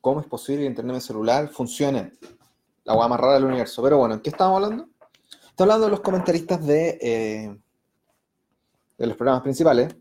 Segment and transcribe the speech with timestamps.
[0.00, 2.12] ¿Cómo es posible que Internet de celular funcione?
[2.84, 3.82] La hueá más rara del universo.
[3.82, 4.88] Pero bueno, ¿en qué estamos hablando?
[5.50, 7.58] Estamos hablando de los comentaristas de, eh,
[8.96, 9.94] de los programas principales.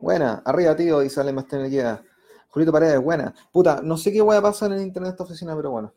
[0.00, 2.02] Buena, arriba, tío, dice Ale más guía.
[2.48, 3.34] Julito Paredes, buena.
[3.52, 5.92] Puta, no sé qué voy a pasar en el internet de esta oficina, pero bueno.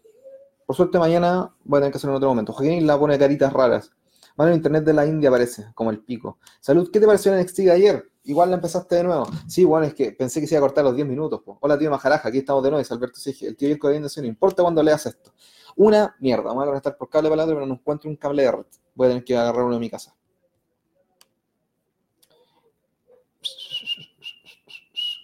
[0.65, 2.53] Por suerte mañana voy a tener que hacerlo en otro momento.
[2.53, 3.91] Joaquín la pone caritas raras.
[4.35, 6.39] Bueno, el internet de la India aparece, como el pico.
[6.59, 8.11] Salud, ¿qué te pareció en NXT de ayer?
[8.25, 9.27] Igual la empezaste de nuevo.
[9.47, 11.41] Sí, bueno, es que pensé que se iba a cortar los 10 minutos.
[11.61, 13.47] Hola, tío Majaraja, aquí estamos de nuevo, dice Alberto Sige.
[13.47, 15.31] El tío Yelko de no importa cuando leas esto.
[15.77, 18.51] Una mierda, vamos a conectar por cable para otro, pero no encuentro un cable de
[18.51, 18.65] red.
[18.95, 20.15] Voy a tener que agarrar uno de mi casa.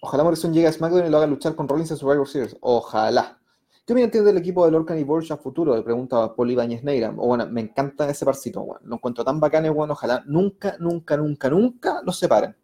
[0.02, 2.55] Ojalá Morrison llegue a SmackDown y lo haga luchar con Rollins en Survivor Series.
[2.61, 3.41] Ojalá.
[3.85, 5.76] ¿Qué me entiende del equipo de Lorcan y Borja futuro?
[5.76, 7.09] Le pregunta Poli Bañez Neira.
[7.09, 8.81] bueno, me encanta ese parcito, bueno.
[8.85, 12.55] Lo encuentro tan bacán, bueno, ojalá nunca, nunca, nunca, nunca los separen.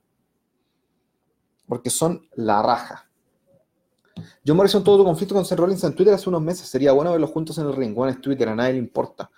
[1.68, 3.08] Porque son la raja.
[4.46, 6.68] John Morrison tuvo tu conflicto con Seth Rollins en Twitter hace unos meses.
[6.68, 7.94] Sería bueno verlos juntos en el ring.
[7.94, 9.30] Bueno, es Twitter, a nadie le importa.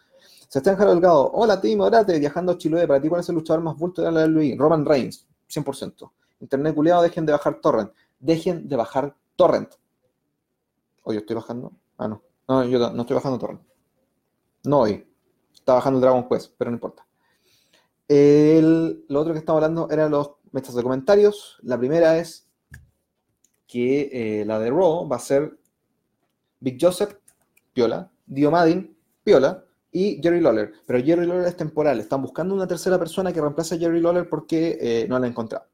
[0.47, 1.31] Sebastián Jaro Delgado.
[1.31, 2.19] Hola, Tim, orate.
[2.19, 2.87] Viajando a Chiloé.
[2.87, 4.55] Para ti, ¿cuál es el luchador más bulto de la WWE?
[4.57, 5.27] Roman Reigns.
[5.49, 6.11] 100%.
[6.41, 7.91] Internet culiado, dejen de bajar torrent.
[8.19, 9.69] Dejen de bajar torrent.
[11.13, 11.73] Yo estoy bajando.
[11.97, 12.23] Ah, no.
[12.47, 13.61] No, yo no estoy bajando torrent.
[14.63, 15.05] No hoy.
[15.53, 17.05] Está bajando Dragon Quest, pero no importa.
[18.07, 21.59] lo otro que estamos hablando eran los mechas de comentarios.
[21.61, 22.49] La primera es
[23.67, 24.09] que
[24.41, 25.59] eh, la de Raw va a ser
[26.59, 27.17] Big Joseph,
[27.73, 30.73] Piola, Dio Madin, Piola, y Jerry Lawler.
[30.85, 31.99] Pero Jerry Lawler es temporal.
[31.99, 35.31] Están buscando una tercera persona que reemplace a Jerry Lawler porque eh, no la han
[35.31, 35.65] encontrado.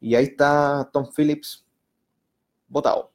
[0.00, 1.64] Y ahí está Tom Phillips
[2.68, 3.12] votado.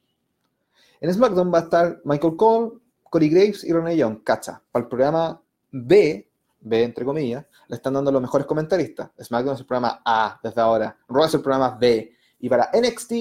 [1.02, 2.78] En SmackDown va a estar Michael Cole,
[3.10, 4.22] Corey Graves y Ronnie Young.
[4.22, 4.62] Cacha.
[4.70, 9.10] Para el programa B, B entre comillas, le están dando los mejores comentaristas.
[9.20, 10.96] SmackDown es el programa A desde ahora.
[11.08, 12.12] Raw es el programa B.
[12.38, 13.12] Y para NXT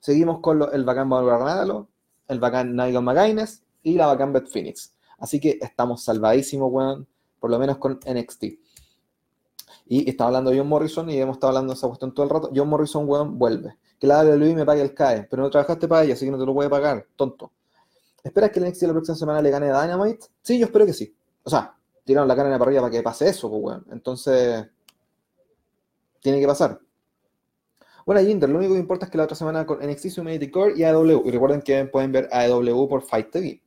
[0.00, 1.86] seguimos con el bacán Barbara
[2.28, 4.94] el bacán Nigel McGuinness y la bacán Beth Phoenix.
[5.16, 7.06] Así que estamos salvadísimos, weón,
[7.40, 8.44] por lo menos con NXT.
[9.86, 12.50] Y estaba hablando John Morrison y hemos estado hablando de esa cuestión todo el rato.
[12.54, 13.78] John Morrison, weón, vuelve.
[13.98, 16.38] Que la WWE me pague el CAE, pero no trabajaste para ella, así que no
[16.38, 17.52] te lo puede pagar, tonto.
[18.22, 20.26] ¿Esperas que el NXT la próxima semana le gane a Dynamite?
[20.42, 21.14] Sí, yo espero que sí.
[21.42, 23.86] O sea, tiraron la cara en la parrilla para que pase eso, pues, weón.
[23.92, 24.66] Entonces,
[26.20, 26.80] tiene que pasar.
[28.06, 30.74] Bueno, Jinder, lo único que importa es que la otra semana con NXT, Humanity Core
[30.76, 31.22] y AEW.
[31.26, 33.62] Y recuerden que pueden ver AEW por Fight TV.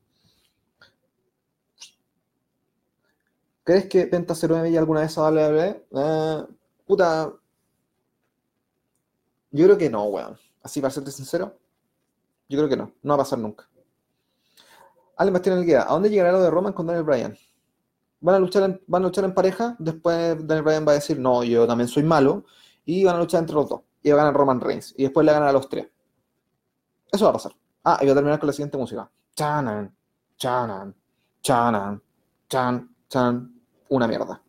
[3.64, 5.86] ¿Crees que Penta 09 alguna vez a WWE?
[5.92, 6.44] Eh,
[6.86, 7.34] puta.
[9.58, 10.38] Yo creo que no, weón.
[10.62, 11.58] Así para serte sincero.
[12.48, 12.94] Yo creo que no.
[13.02, 13.68] No va a pasar nunca.
[15.16, 15.82] Ale el guía.
[15.82, 17.36] ¿A dónde llegará lo de Roman con Daniel Bryan?
[18.22, 19.76] Van a, luchar en, van a luchar en pareja.
[19.80, 22.46] Después Daniel Bryan va a decir, no, yo también soy malo.
[22.86, 23.82] Y van a luchar entre los dos.
[24.04, 24.94] Y va a ganar Roman Reigns.
[24.96, 25.88] Y después le ganan a los tres.
[27.12, 27.54] Eso va a pasar.
[27.84, 29.10] Ah, y voy a terminar con la siguiente música.
[29.36, 29.92] Chanan,
[30.38, 30.96] chanan,
[31.42, 32.04] chanan,
[32.48, 34.40] chan, chan una mierda.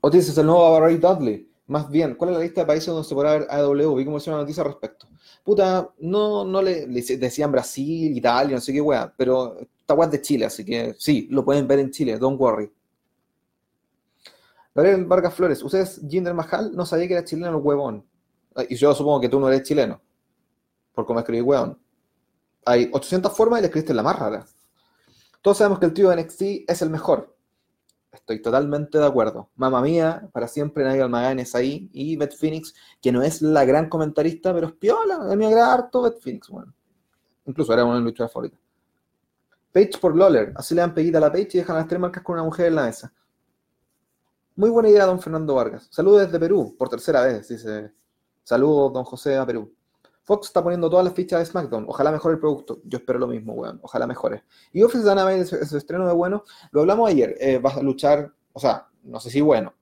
[0.00, 1.47] Otis es el nuevo Ray Dudley.
[1.68, 3.94] Más bien, ¿cuál es la lista de países donde se podrá ver AW?
[3.94, 5.06] Vi cómo hicieron una noticia al respecto.
[5.44, 10.20] Puta, no, no le, decían Brasil, Italia, no sé qué weá, pero está weá de
[10.22, 12.72] Chile, así que sí, lo pueden ver en Chile, don't worry.
[14.74, 16.74] Gabriel Vargas Flores, ¿usted es Jinder Mahal?
[16.74, 18.06] No sabía que era chileno el huevón.
[18.68, 20.00] Y yo supongo que tú no eres chileno,
[20.94, 21.78] por cómo escribí huevón.
[22.64, 24.46] Hay 800 formas y le escribiste la más rara.
[25.42, 27.36] Todos sabemos que el tío de NXT es el mejor.
[28.12, 29.50] Estoy totalmente de acuerdo.
[29.56, 31.90] Mamma mía, para siempre Nigel McGuinness ahí.
[31.92, 35.16] Y Beth Phoenix, que no es la gran comentarista, pero es piola.
[35.16, 36.72] A mí me agrada harto Beth Phoenix, bueno.
[37.46, 38.60] Incluso era una de mis favoritas.
[39.72, 40.52] Page por Lawler.
[40.56, 42.66] Así le dan peguita a la Page y dejan las tres marcas con una mujer
[42.66, 43.12] en la mesa.
[44.56, 45.88] Muy buena idea, don Fernando Vargas.
[45.90, 47.92] Saludos desde Perú, por tercera vez, dice.
[48.42, 49.72] Saludos, don José, a Perú.
[50.28, 51.86] Fox está poniendo todas las fichas de SmackDown.
[51.88, 52.80] Ojalá mejore el producto.
[52.84, 53.80] Yo espero lo mismo, weón.
[53.82, 54.44] Ojalá mejore.
[54.74, 57.34] Y Office Dynamite, ese estreno de bueno, lo hablamos ayer.
[57.40, 59.72] Eh, va a luchar, o sea, no sé si bueno,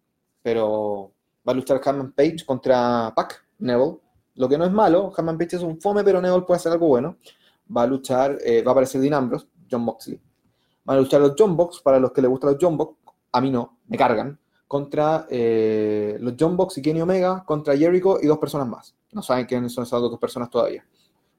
[0.43, 1.11] pero
[1.47, 3.99] va a luchar Hammond Page contra Pac, Neville.
[4.37, 6.87] Lo que no es malo, Hammond Page es un fome, pero Neville puede hacer algo
[6.87, 7.17] bueno.
[7.76, 10.20] Va a luchar, eh, va a aparecer Dean Ambrose, John Moxley.
[10.85, 12.99] Van a luchar los John Box, para los que les gustan los John Box,
[13.32, 14.38] a mí no, me cargan,
[14.69, 18.94] contra eh, los John Box y Kenny Omega, contra Jericho y dos personas más.
[19.17, 20.87] No saben quiénes son esas dos personas todavía.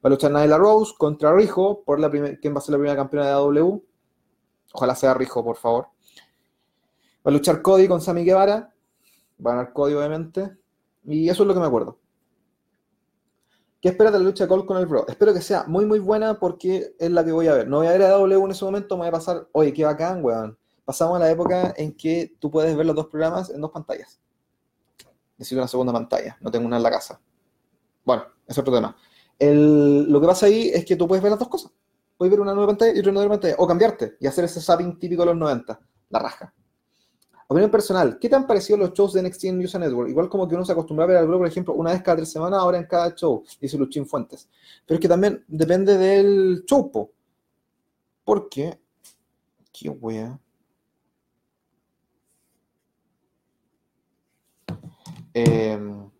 [0.04, 2.96] Va a luchar Nyla Rose contra Rijo, por la quién va a ser la primera
[2.96, 3.80] campeona de AW.
[4.72, 5.86] Ojalá sea Rijo, por favor.
[7.24, 8.74] Va a luchar Cody con Sammy Guevara.
[9.46, 10.56] Va a ganar Cody, obviamente.
[11.04, 12.00] Y eso es lo que me acuerdo.
[13.80, 15.06] ¿Qué esperas de la lucha Cole con el Bro?
[15.06, 17.68] Espero que sea muy, muy buena porque es la que voy a ver.
[17.68, 19.84] No voy a ver a AW en ese momento, me voy a pasar, oye, qué
[19.84, 20.58] bacán, weón.
[20.84, 24.18] Pasamos a la época en que tú puedes ver los dos programas en dos pantallas.
[25.36, 27.20] Necesito una segunda pantalla, no tengo una en la casa.
[28.08, 28.96] Bueno, es otro tema.
[29.38, 31.70] lo que pasa ahí es que tú puedes ver las dos cosas.
[32.16, 33.56] Puedes ver una nueva pantalla y otra nueva pantalla.
[33.58, 35.78] O cambiarte y hacer ese zapping típico de los 90.
[36.08, 36.54] La raja.
[37.48, 40.08] Opinión personal, ¿qué te han parecido los shows de NXT en News Network?
[40.08, 42.16] Igual como que uno se acostumbra a ver al bro, por ejemplo, una vez cada
[42.16, 44.48] tres semanas, ahora en cada show, dice Luchín Fuentes.
[44.86, 47.12] Pero es que también depende del show, po.
[48.24, 48.80] Porque,
[49.70, 50.40] qué wea.
[55.34, 56.10] Em,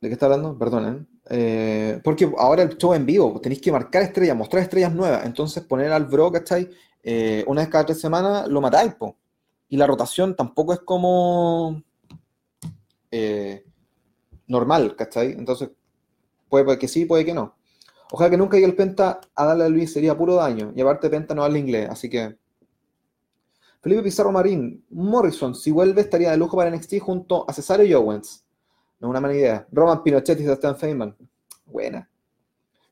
[0.00, 0.56] ¿De qué está hablando?
[0.56, 1.06] Perdonen.
[1.28, 5.24] Eh, porque ahora el show en vivo, tenéis que marcar estrellas, mostrar estrellas nuevas.
[5.26, 6.70] Entonces poner al bro, ¿cachai?
[7.02, 9.16] Eh, una vez cada tres semanas lo matáis, po
[9.70, 11.82] y la rotación tampoco es como
[13.10, 13.64] eh,
[14.48, 15.30] normal, ¿cachai?
[15.30, 15.70] Entonces,
[16.48, 17.54] puede, que sí, puede que no.
[18.10, 20.72] Ojalá que nunca llegue el Penta a darle a Luis, sería puro daño.
[20.74, 22.36] Y aparte Penta no habla inglés, así que...
[23.80, 27.94] Felipe Pizarro Marín, Morrison, si vuelve estaría de lujo para NXT junto a Cesario y
[27.94, 28.44] Owens.
[29.00, 29.66] No es una mala idea.
[29.72, 31.16] Roman Pinochet y Sebastian Feynman.
[31.66, 32.08] Buena.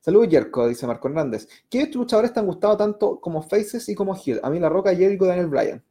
[0.01, 1.47] Saludos, Jerko, dice Marco Hernández.
[1.69, 4.39] ¿Qué luchadores te han gustado tanto como Faces y como Hill?
[4.43, 5.83] A mí La Roca, Jericho, Daniel Bryan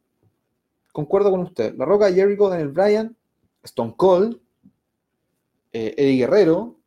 [0.91, 1.75] concuerdo con usted.
[1.77, 3.15] La Roca, Jericho, Daniel Bryan,
[3.63, 4.39] Stone Cold,
[5.71, 6.77] eh, Eddie Guerrero,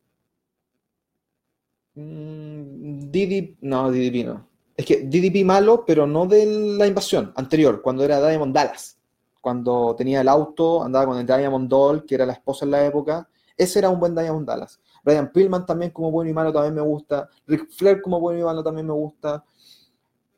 [1.95, 4.47] mmm, DDP, no, DDP no.
[4.75, 8.97] Es que DDP malo, pero no de la invasión anterior, cuando era Diamond Dallas.
[9.43, 12.85] Cuando tenía el auto, andaba con el Diamond Doll, que era la esposa en la
[12.85, 13.27] época.
[13.57, 14.79] Ese era un buen Diamond Dallas.
[15.03, 17.29] Brian Pillman también como bueno y malo también me gusta.
[17.45, 19.43] Rick Flair como bueno y malo también me gusta.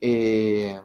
[0.01, 0.81] Eh,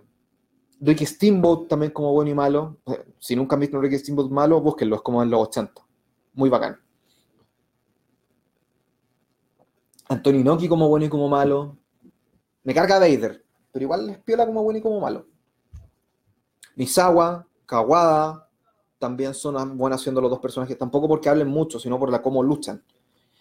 [0.80, 2.76] Ricky Steamboat también como bueno y malo.
[2.88, 5.80] Eh, si nunca han visto un Ricky Steamboat malo, búsquenlo, es como en los 80.
[6.34, 6.78] Muy bacán.
[10.10, 11.78] Anthony Noki como bueno y como malo.
[12.64, 15.24] Me carga Vader, pero igual les piola como bueno y como malo.
[16.76, 18.48] Misawa, Kawada,
[18.98, 22.42] también son buenas siendo los dos personajes, tampoco porque hablen mucho, sino por la cómo
[22.42, 22.82] luchan.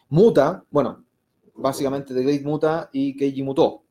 [0.10, 1.04] Muta, bueno,
[1.56, 3.82] básicamente The Great Muta y Keiji Muto.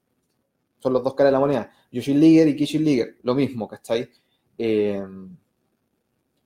[0.79, 1.73] Son los dos caras de la moneda.
[1.90, 4.08] Yoshin Liger y Kishin Liger, lo mismo, ¿cachai?
[4.56, 5.05] Eh,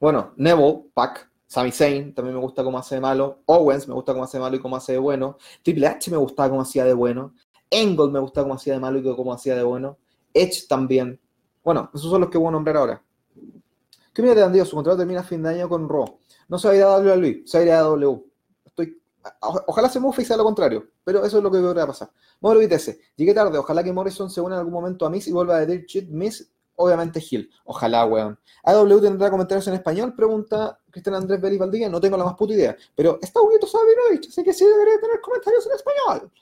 [0.01, 3.43] bueno, Neville, Pac, Sami Zayn, también me gusta cómo hace de malo.
[3.45, 5.37] Owens me gusta cómo hace de malo y cómo hace de bueno.
[5.63, 7.35] Triple H me gustaba cómo hacía de bueno.
[7.69, 9.99] Engel me gusta cómo hacía de malo y cómo hacía de bueno.
[10.33, 11.21] Edge también.
[11.63, 13.03] Bueno, esos son los que voy a nombrar ahora.
[14.13, 16.19] ¿Qué mira te Su contrato termina a fin de año con Raw.
[16.49, 18.25] No se va a ir a WWE, se va a ir a W.
[18.65, 19.03] Estoy
[19.67, 22.11] ojalá se mueva y sea lo contrario, pero eso es lo que a pasar.
[22.41, 25.33] Moro ITS, llegué tarde, ojalá que Morrison se una en algún momento a Miss y
[25.33, 27.51] vuelva a decir cheat Miss, obviamente Hill.
[27.65, 28.39] Ojalá, weón.
[28.65, 30.15] ¿AW tendrá comentarios en español?
[30.15, 34.29] Pregunta Cristian Andrés Vélez Valdivia, no tengo la más puta idea, pero está bonito Sabinovich,
[34.29, 36.33] así que sí debería tener comentarios en español.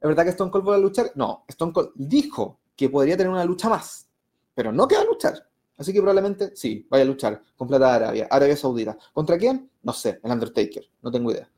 [0.00, 1.12] ¿Es verdad que Stone Cold va a luchar?
[1.14, 4.08] No, Stone Cold dijo que podría tener una lucha más,
[4.54, 5.49] pero no que va a luchar.
[5.80, 8.98] Así que probablemente sí, vaya a luchar con Plata de Arabia, Arabia Saudita.
[9.14, 9.70] ¿Contra quién?
[9.82, 11.50] No sé, el Undertaker, no tengo idea.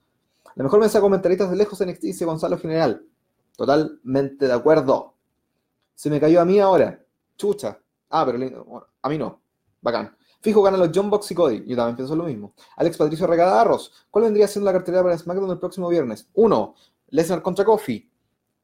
[0.54, 3.04] La mejor mensaje comentaritas de lejos en NXT dice Gonzalo General.
[3.56, 5.14] Totalmente de acuerdo.
[5.96, 7.04] Se me cayó a mí ahora.
[7.36, 7.80] Chucha.
[8.10, 8.38] Ah, pero
[9.02, 9.40] a mí no.
[9.80, 10.16] Bacán.
[10.40, 11.64] Fijo ganan los John Box y Cody.
[11.66, 12.54] Yo también pienso lo mismo.
[12.76, 14.06] Alex Patricio Regada Arros.
[14.08, 16.28] ¿Cuál vendría siendo la cartera para SmackDown el próximo viernes?
[16.34, 16.76] Uno,
[17.08, 18.08] Lesnar contra Kofi.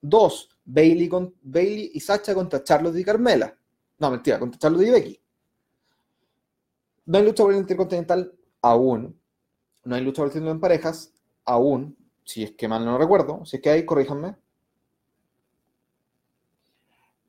[0.00, 3.52] Dos, Bailey, con, Bailey y Sacha contra Charlotte y Carmela.
[3.99, 5.20] No, mentira, contra Charlotte y Becky.
[7.08, 9.19] No hay lucha por el Intercontinental aún.
[9.84, 11.14] No hay lucha por el título en parejas
[11.46, 11.96] aún.
[12.22, 13.46] Si es que mal no recuerdo.
[13.46, 14.37] Si es que hay, corríjanme.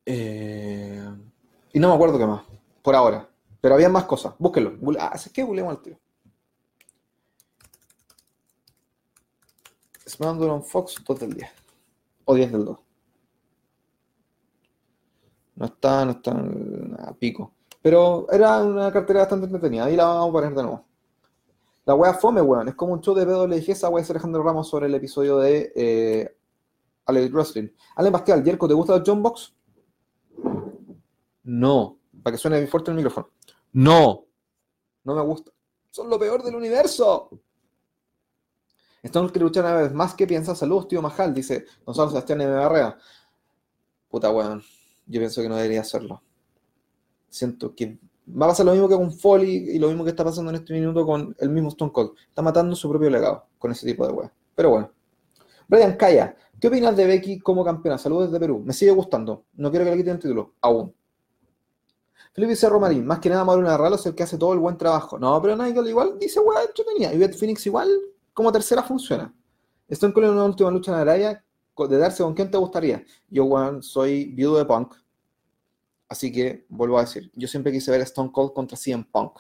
[0.06, 1.10] Eh,
[1.72, 2.44] y no me acuerdo qué más.
[2.82, 3.30] Por ahora.
[3.62, 4.34] Pero había más cosas.
[4.38, 4.78] Búsquenlo.
[5.00, 5.98] Ah, es que googleemos al tío.
[10.10, 11.50] SmackDown Fox 2 del 10.
[12.26, 12.80] O 10 del 2.
[15.56, 16.32] No está, no está
[17.08, 17.54] a pico.
[17.82, 19.86] Pero era una cartera bastante entretenida.
[19.86, 20.86] Ahí la vamos a poner de nuevo.
[21.86, 22.68] La wea fome, weón.
[22.68, 23.72] Es como un show de PWG.
[23.72, 26.38] Esa wea es Alejandro Ramos sobre el episodio de eh,
[27.08, 27.70] Wrestling.
[27.96, 29.54] Alan Pascal, Jerko, ¿te gusta el John Box?
[31.44, 31.98] No.
[32.22, 33.30] Para que suene bien fuerte el micrófono.
[33.72, 34.26] No.
[35.06, 35.52] No me gusta.
[35.90, 37.30] Son lo peor del universo.
[39.02, 40.14] Estamos que luchar una vez más.
[40.14, 40.58] ¿Qué piensas?
[40.58, 42.54] Saludos, tío Majal, dice Gonzalo Sebastián M.
[42.54, 42.98] Barrea.
[44.10, 44.62] Puta weón.
[45.08, 46.22] Yo pienso que no debería hacerlo
[47.30, 47.98] siento que
[48.30, 50.58] va a pasar lo mismo que con Foley y lo mismo que está pasando en
[50.58, 52.12] este minuto con el mismo Stone Cold.
[52.28, 54.32] Está matando su propio legado con ese tipo de weas.
[54.56, 54.92] Pero bueno.
[55.68, 57.98] Brian Kaya, ¿qué opinas de Becky como campeona?
[57.98, 58.62] Saludos desde Perú.
[58.66, 59.46] Me sigue gustando.
[59.54, 60.54] No quiero que le quiten el título.
[60.62, 60.94] Aún.
[62.34, 64.78] Felipe Cerro Marín, más que nada Mauro Ralo es el que hace todo el buen
[64.78, 65.18] trabajo.
[65.20, 67.14] No, pero Nigel igual dice wea entretenida.
[67.14, 67.90] Y Beth Phoenix igual
[68.34, 69.34] como tercera funciona.
[69.88, 71.44] Stone Cold en una última lucha en Araya
[71.78, 73.04] de darse con quién te gustaría.
[73.30, 74.96] Yo, weón, soy viudo de punk
[76.10, 79.40] Así que vuelvo a decir, yo siempre quise ver a Stone Cold contra CM Punk.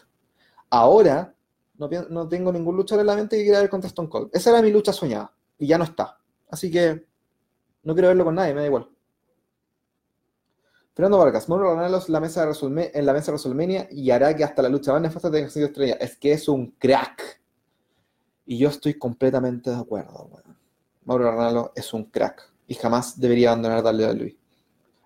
[0.69, 1.35] Ahora
[1.77, 4.29] no, tengo ningún luchador en la mente que quiera ver contra Stone Cold.
[4.33, 5.33] Esa era mi lucha soñada.
[5.57, 6.19] y ya no está.
[6.49, 7.07] Así que
[7.83, 8.89] no quiero verlo con nadie, me da igual.
[10.93, 14.43] Fernando Vargas, Mauro Ranallos la mesa de en la mesa de WrestleMania y hará que
[14.43, 15.93] hasta la lucha más nefasta tenga sido estrella.
[15.93, 17.41] Es que es un crack.
[18.45, 20.29] Y yo estoy completamente de acuerdo.
[21.05, 24.38] Mauro Ranallo es un crack y jamás debería abandonar darle a Luis.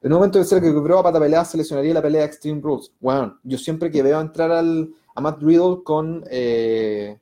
[0.03, 2.91] En un momento ser que cubrió a pata pelea, seleccionaría la pelea Extreme Rules.
[2.99, 7.17] Bueno, yo siempre que veo entrar al, a Matt Riddle con eh,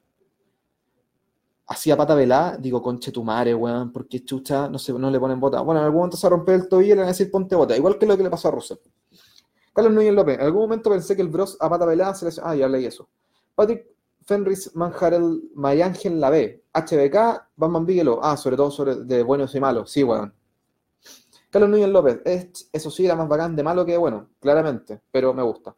[1.67, 5.19] así a pata velada, digo, conche tu madre, weón, porque chucha, no sé, no le
[5.19, 5.61] ponen bota.
[5.61, 7.77] Bueno, en algún momento se romper el tobillo y le van a decir ponte bota,
[7.77, 8.77] igual que lo que le pasó a Russell.
[9.73, 12.41] Carlos Núñez López, en algún momento pensé que el Bros a pata velada se.
[12.43, 13.07] Ah, ya leí eso.
[13.53, 13.85] Patrick
[14.25, 16.63] Fenris Manjarel Mariángel La B.
[16.73, 18.19] HBK, Batman Bigelow.
[18.23, 19.91] Ah, sobre todo sobre de buenos y malos.
[19.91, 20.33] Sí, weón.
[21.51, 22.21] Carlos Núñez López,
[22.71, 25.75] eso sí era más bacán de malo que de bueno, claramente, pero me gusta.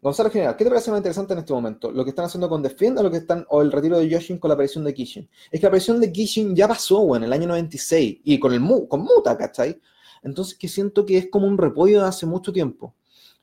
[0.00, 1.90] Gonzalo General, ¿qué te parece más interesante en este momento?
[1.90, 4.38] ¿Lo que están haciendo con Defend o lo que están, o el retiro de Yoshin
[4.38, 5.28] con la aparición de Kishin?
[5.50, 8.88] Es que la aparición de Kishin ya pasó, en el año 96, y con el
[8.88, 9.80] con Muta, ¿cachai?
[10.22, 12.94] Entonces que siento que es como un repollo de hace mucho tiempo.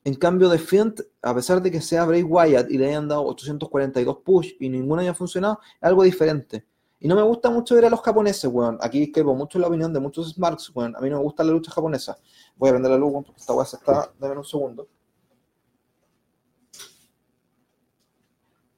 [0.03, 4.17] En cambio, Defend, a pesar de que sea Bray Wyatt y le hayan dado 842
[4.23, 6.65] push y ninguno haya funcionado, es algo diferente.
[7.03, 8.77] Y no me gusta mucho ver a los japoneses, weón.
[8.79, 10.95] Aquí discrepo mucho la opinión de muchos Smarks, weón.
[10.95, 12.17] A mí no me gusta la lucha japonesa.
[12.55, 14.09] Voy a prender la luz, porque esta weá se está...
[14.17, 14.87] Dame un segundo.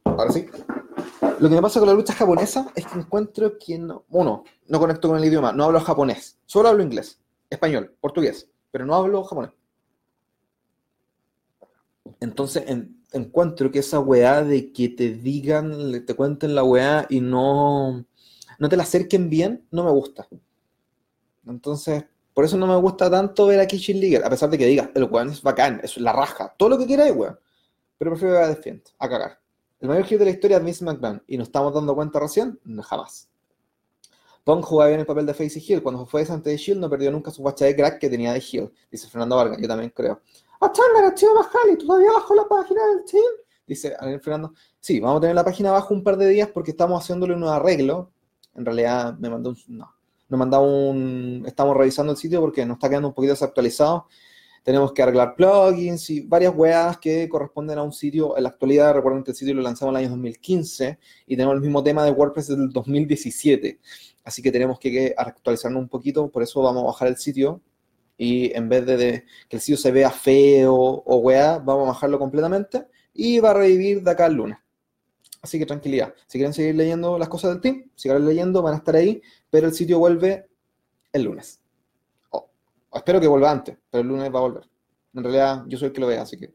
[0.04, 0.48] ahora sí.
[1.40, 4.80] Lo que me pasa con la lucha japonesa es que encuentro que no, uno, no
[4.80, 9.24] conecto con el idioma, no hablo japonés, solo hablo inglés, español, portugués, pero no hablo
[9.24, 9.52] japonés.
[12.20, 12.64] Entonces
[13.12, 18.06] encuentro que esa weá de que te digan, te cuenten la weá y no,
[18.60, 20.28] no te la acerquen bien, no me gusta.
[21.46, 24.66] Entonces, por eso no me gusta tanto ver a Kishin Liger, a pesar de que
[24.66, 27.40] diga, el weón es bacán, es la raja, todo lo que quiera es weón.
[27.98, 29.40] Pero prefiero ver a Defiant, a cagar.
[29.80, 31.24] El mayor hit de la historia es Vince McMahon.
[31.28, 32.60] ¿Y nos estamos dando cuenta recién?
[32.84, 33.30] Jamás.
[34.44, 35.84] Pong jugaba bien el papel de Face y Hill.
[35.84, 38.40] Cuando fue antes de Shield no perdió nunca su bacha de crack que tenía de
[38.40, 38.72] Hill.
[38.92, 40.22] Dice Fernando Vargas, yo también creo.
[40.62, 41.34] ¡Ah, Chandler, chido
[41.78, 43.24] ¿tú ¿Todavía bajo la página del team?
[43.68, 44.54] Dice Fernando.
[44.80, 47.44] Sí, vamos a tener la página abajo un par de días porque estamos haciéndole un
[47.44, 48.12] arreglo.
[48.56, 49.58] En realidad me mandó un...
[49.68, 49.96] No,
[50.30, 51.44] nos mandó un...
[51.46, 54.08] Estamos revisando el sitio porque nos está quedando un poquito desactualizado
[54.66, 58.36] tenemos que arreglar plugins y varias weas que corresponden a un sitio.
[58.36, 60.98] En la actualidad, recuerden que el sitio lo lanzamos en el año 2015
[61.28, 63.80] y tenemos el mismo tema de WordPress del 2017.
[64.24, 67.62] Así que tenemos que actualizarnos un poquito, por eso vamos a bajar el sitio
[68.18, 72.18] y en vez de, que el sitio se vea feo o wea, vamos a bajarlo
[72.18, 74.58] completamente y va a revivir de acá al lunes.
[75.46, 76.12] Así que tranquilidad.
[76.26, 79.22] Si quieren seguir leyendo las cosas del team, sigan leyendo, van a estar ahí,
[79.52, 80.50] pero el sitio vuelve
[81.14, 81.62] el lunes.
[82.92, 84.68] Espero que vuelva antes, pero el lunes va a volver.
[85.14, 86.52] En realidad, yo soy el que lo vea, así que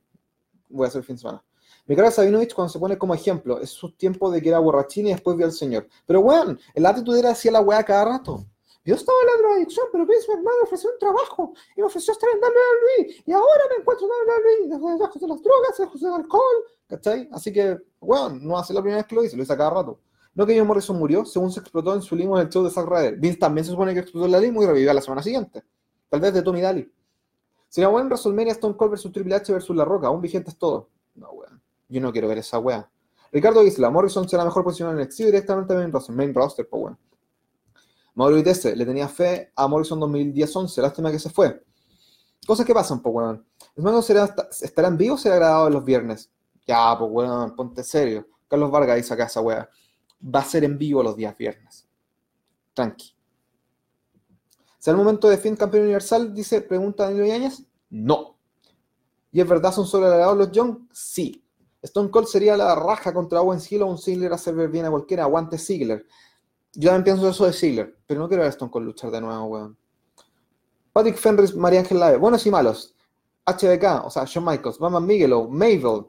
[0.69, 1.45] voy a hacer el fin de semana.
[1.87, 5.07] Mi cara Sabinovich, cuando se pone como ejemplo, es su tiempo de que era borrachín
[5.07, 5.87] y después vio al Señor.
[6.05, 8.45] Pero, weón, el actitud era hacía la weá cada rato.
[8.85, 12.13] Yo estaba en la drogadicción, pero Vince McMahon me ofreció un trabajo y me ofreció
[12.13, 13.23] estar en WWE.
[13.25, 16.65] Y ahora me encuentro en WWE, lejos de las drogas, lejos del alcohol.
[16.91, 17.29] ¿Cachai?
[17.31, 20.01] Así que, weón, no hace la primera vez que lo hice, lo hice cada rato.
[20.35, 22.71] No que John Morrison murió, según se explotó en su limo en el show de
[22.71, 23.17] Zack Ryder.
[23.17, 25.63] Vince también se supone que explotó en la limo y revivió la semana siguiente.
[26.09, 26.93] Tal vez de Tommy Daly.
[27.69, 30.09] Sería bueno en WrestleMania Stone Cold versus Triple H versus La Roca.
[30.09, 30.89] Aún vigentes todo.
[31.15, 31.63] No, weón.
[31.89, 32.91] Yo no quiero ver esa weá.
[33.33, 36.83] Ricardo Isla, Morrison será mejor posicionado en el NXT directamente en el main roster, pues
[36.83, 36.99] weón.
[38.15, 40.83] Mauro Vitesse, le tenía fe a Morrison 2010-11.
[40.83, 41.63] Lástima que se fue.
[42.45, 43.47] Cosas que pasan, pues weón.
[43.77, 46.29] ¿Es será, estará en vivo o será grabado los viernes?
[46.67, 48.27] Ya, pues weón, ponte serio.
[48.49, 49.69] Carlos Vargas dice acá esa weá.
[50.23, 51.87] Va a ser en vivo los días viernes.
[52.75, 53.15] Tranqui.
[54.79, 56.33] ¿Será el momento de fin campeón universal?
[56.33, 57.63] Dice, pregunta Danilo Yáñez.
[57.91, 58.37] No.
[59.33, 60.89] ¿Y es verdad son solo alegados los Young?
[60.91, 61.45] Sí.
[61.83, 64.91] Stone Cold sería la raja contra Owen Hill o un Ziggler hacer ver bien a
[64.91, 65.25] cualquiera.
[65.25, 66.07] Aguante Ziggler.
[66.73, 69.21] Yo también pienso eso de Ziggler, pero no quiero ver a Stone Cold luchar de
[69.21, 69.77] nuevo, weón.
[70.93, 72.17] Patrick Fenris, María Ángel Lave.
[72.17, 72.95] Buenos y malos.
[73.47, 76.07] HBK, o sea, Shawn Michaels, Mama Miguelo, Mabel,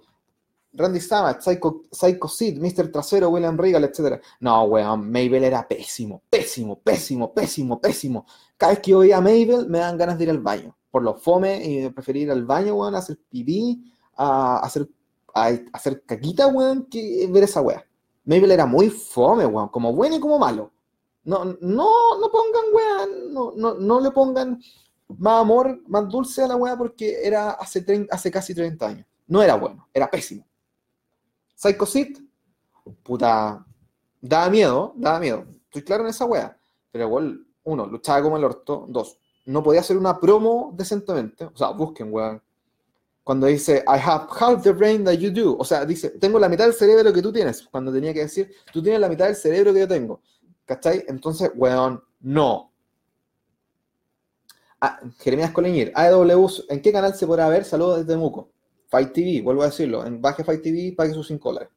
[0.73, 2.91] Randy Savage, Psycho, Psycho Sid, Mr.
[2.91, 4.21] Trasero, William Regal, etc.
[4.39, 8.25] No, weón, Mabel era pésimo, pésimo, pésimo, pésimo, pésimo.
[8.57, 10.75] Cada vez que yo veía a Mabel me dan ganas de ir al baño.
[10.89, 13.83] Por lo fome y preferir ir al baño, weón, a hacer pipí,
[14.15, 14.87] a hacer,
[15.33, 17.85] a, hacer caquita, weón, que ver esa weá.
[18.23, 20.71] Mabel era muy fome, weón, como bueno y como malo.
[21.23, 24.59] No, no, no pongan, weón, no, no, no le pongan
[25.17, 29.05] más amor, más dulce a la weá porque era hace, hace casi 30 años.
[29.27, 30.45] No era bueno, era pésimo.
[31.61, 32.17] Psycho Sid,
[33.03, 33.63] puta,
[34.19, 35.45] daba miedo, daba miedo.
[35.65, 36.57] Estoy claro en esa wea.
[36.91, 38.87] Pero igual, uno, luchaba como el orto.
[38.89, 41.45] Dos, no podía hacer una promo decentemente.
[41.45, 42.41] O sea, busquen, weón.
[43.23, 45.55] Cuando dice, I have half the brain that you do.
[45.55, 47.61] O sea, dice, tengo la mitad del cerebro que tú tienes.
[47.67, 50.19] Cuando tenía que decir, tú tienes la mitad del cerebro que yo tengo.
[50.65, 51.05] ¿Cachai?
[51.07, 52.71] Entonces, weón, no.
[54.79, 57.65] Ah, Jeremías Coleñir, AEW, ¿en qué canal se podrá ver?
[57.65, 58.49] Saludos desde Muco.
[58.91, 60.05] Fight TV, vuelvo a decirlo.
[60.05, 61.69] En baje Fight TV, pague sus 5 dólares.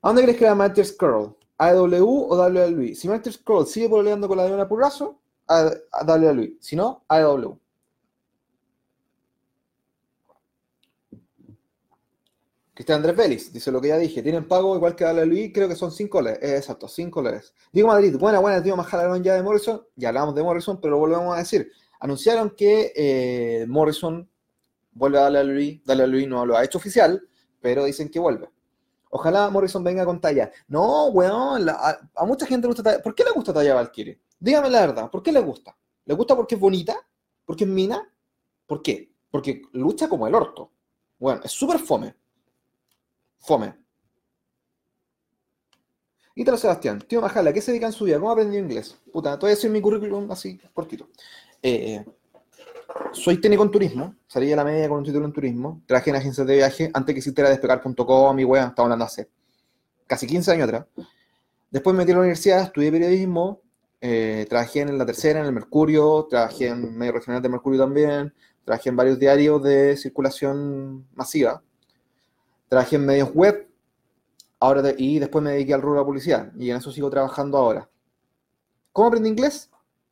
[0.00, 1.36] ¿A dónde crees que va Master Scroll?
[1.58, 2.94] ¿AEW o WWE?
[2.94, 6.56] Si Master Scroll sigue peleando con la de una Purrazo, a, a WWE.
[6.58, 7.58] Si no, AEW.
[12.72, 14.22] Cristian Andrés Vélez dice lo que ya dije.
[14.22, 16.38] Tienen pago igual que WWE, creo que son 5 dólares.
[16.42, 17.52] Eh, exacto, 5 dólares.
[17.70, 18.90] Digo Madrid, buena, buena, tío, más
[19.22, 19.82] ya de Morrison.
[19.96, 21.70] Ya hablamos de Morrison, pero volvemos a decir.
[21.98, 24.29] Anunciaron que eh, Morrison
[25.00, 27.26] vuelve a darle a Luis, no lo ha hecho oficial,
[27.58, 28.50] pero dicen que vuelve.
[29.08, 30.52] Ojalá Morrison venga con talla.
[30.68, 33.02] No, weón, a, mucha gente le gusta talla.
[33.02, 34.20] ¿Por qué le gusta talla Valkyrie?
[34.38, 35.74] Dígame la verdad, ¿por qué le gusta?
[36.04, 36.94] ¿Le gusta porque es bonita?
[37.46, 38.12] ¿Porque es mina?
[38.66, 39.10] ¿Por qué?
[39.30, 40.70] Porque lucha como el orto.
[41.18, 42.14] Bueno, es súper fome.
[43.38, 43.74] Fome.
[46.34, 48.18] Ítalo Sebastián, tío Majala, ¿qué se dedica en su vida?
[48.18, 48.98] ¿Cómo aprendió inglés?
[49.10, 51.08] Puta, te voy a decir mi currículum así, cortito.
[51.62, 52.04] Eh,
[53.12, 56.16] soy técnico en turismo, salí de la media con un título en turismo, trabajé en
[56.16, 59.28] agencias de viaje antes que existiera despegar.com, mi web, estaba hablando hace
[60.06, 60.86] casi 15 años atrás.
[61.70, 63.60] Después me metí a la universidad, estudié periodismo,
[64.00, 68.32] eh, trabajé en la tercera, en el Mercurio, trabajé en medio regional de Mercurio también,
[68.64, 71.62] trabajé en varios diarios de circulación masiva,
[72.68, 73.68] trabajé en medios web,
[74.58, 77.58] ahora y después me dediqué al rubro de la publicidad, y en eso sigo trabajando
[77.58, 77.88] ahora.
[78.92, 79.70] ¿Cómo aprendí inglés?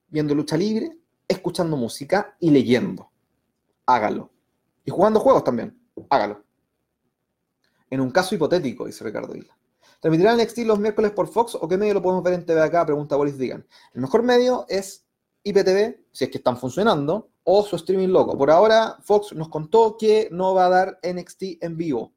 [0.09, 0.98] Viendo lucha libre,
[1.29, 3.11] escuchando música y leyendo.
[3.87, 4.31] Hágalo.
[4.85, 5.79] Y jugando juegos también.
[6.09, 6.43] Hágalo.
[7.91, 9.57] En un caso hipotético, dice Ricardo Isla.
[10.01, 12.87] ¿Transmitirán NXT los miércoles por Fox o qué medio lo podemos ver en TV acá?
[12.87, 13.67] Pregunta Boris Digan.
[13.95, 15.05] El mejor medio es
[15.43, 18.37] IPTV, si es que están funcionando, o su streaming loco.
[18.37, 22.13] Por ahora, Fox nos contó que no va a dar NXT en vivo.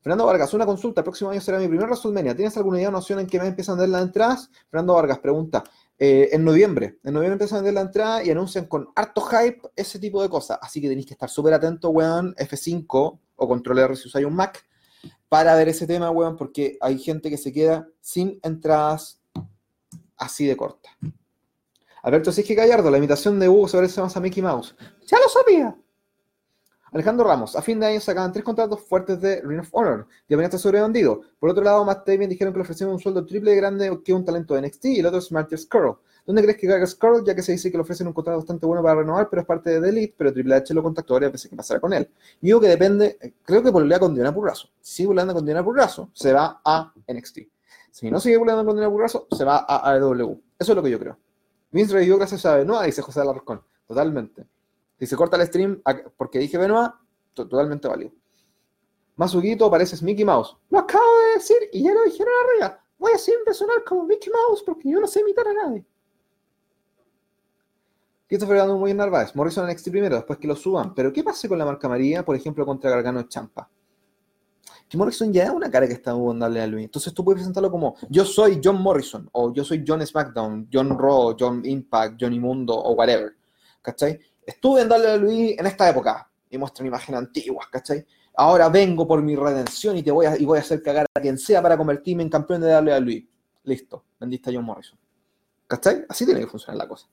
[0.00, 1.02] Fernando Vargas, una consulta.
[1.02, 2.34] El próximo año será mi primer WrestleMania.
[2.34, 4.50] ¿Tienes alguna idea o noción en qué me empiezan a dar las entradas?
[4.68, 5.62] Fernando Vargas pregunta.
[6.04, 6.98] Eh, en noviembre.
[7.04, 10.28] En noviembre empiezan a vender la entrada y anuncian con harto hype ese tipo de
[10.28, 10.58] cosas.
[10.60, 14.34] Así que tenéis que estar súper atento, weón, F5 o control R si usáis un
[14.34, 14.66] Mac,
[15.28, 19.20] para ver ese tema, weón, porque hay gente que se queda sin entradas
[20.16, 20.90] así de corta.
[22.02, 24.74] Alberto Sige Gallardo, la imitación de Hugo se parece más a Mickey Mouse.
[25.06, 25.76] ¡Ya lo sabía!
[26.92, 30.34] Alejandro Ramos, a fin de año sacaban tres contratos fuertes de Ring of Honor y
[30.34, 31.22] apenas está sobrevendido.
[31.38, 34.12] Por otro lado, Matt Damien dijeron que le ofrecieron un sueldo triple de grande que
[34.12, 35.96] un talento de NXT y el otro es Marty Skrull.
[36.26, 37.24] ¿Dónde crees que caiga Skrull?
[37.24, 39.48] Ya que se dice que le ofrecen un contrato bastante bueno para renovar, pero es
[39.48, 42.08] parte de The Elite, pero Triple H lo contactó varias veces que pasará con él.
[42.42, 44.68] Y digo que depende, creo que volverá con Diana Purrazo.
[44.80, 47.38] Si volando con Diana Purrazo, se va a NXT.
[47.90, 50.40] Si no sigue volando con Diana Purrazo, se va a AEW.
[50.58, 51.16] Eso es lo que yo creo.
[51.70, 53.62] Vince revivió gracias a Benoit, dice José Alarcón.
[53.88, 54.44] Totalmente.
[55.02, 55.82] Si se corta el stream
[56.16, 56.92] porque dije Benoit,
[57.34, 58.12] totalmente válido.
[59.16, 60.56] Masuguito pareces Mickey Mouse.
[60.70, 62.80] Lo acabo de decir y ya lo dijeron arriba.
[62.98, 65.84] Voy a siempre sonar como Mickey Mouse porque yo no sé imitar a nadie.
[68.28, 69.34] Christopher Fernando muy en Narváez.
[69.34, 70.94] Morrison NXT primero, después que lo suban.
[70.94, 73.68] Pero ¿qué pasa con la marca María, por ejemplo, contra Gargano Champa?
[74.88, 76.84] Que Morrison ya es una cara que está darle a Luis.
[76.84, 80.96] Entonces tú puedes presentarlo como yo soy John Morrison, o yo soy John SmackDown, John
[80.96, 83.32] Raw, John Impact, Johnny Mundo, o whatever.
[83.82, 84.20] ¿Cachai?
[84.44, 88.04] Estuve en Luis en esta época y muestran imágenes antiguas, ¿cachai?
[88.34, 91.20] Ahora vengo por mi redención y te voy a, y voy a hacer cagar a
[91.20, 93.24] quien sea para convertirme en campeón de Luis.
[93.64, 94.98] Listo, vendiste John Morrison.
[95.66, 96.04] ¿Cachai?
[96.08, 97.06] Así tiene que funcionar la cosa.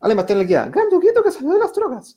[0.00, 2.16] Ale Martín le queda, gran quieto que salió de las drogas.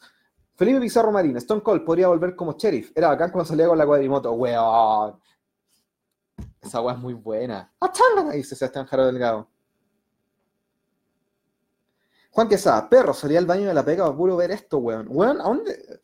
[0.55, 2.91] Felipe Pizarro Marín, Stone Cold podría volver como sheriff.
[2.95, 4.31] Era bacán cuando salía con la cuadrimoto.
[4.33, 5.19] Weón.
[6.61, 7.73] Esa weá es muy buena.
[7.79, 8.31] ¡Achanga!
[8.33, 9.49] Dice Sebastián Jaro Delgado.
[12.31, 15.07] Juan Quesada, perro, salía al baño de la pega para puro ver esto, weón.
[15.09, 15.99] Weón, ¿a dónde?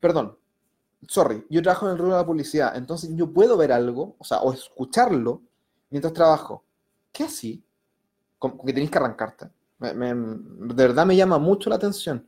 [0.00, 0.36] Perdón.
[1.06, 4.24] Sorry, yo trabajo en el rubro de la publicidad, entonces yo puedo ver algo, o
[4.24, 5.42] sea, o escucharlo
[5.90, 6.64] mientras trabajo.
[7.12, 7.64] ¿Qué así?
[8.40, 9.50] Que tenéis que arrancarte.
[9.78, 12.26] de verdad me llama mucho la atención.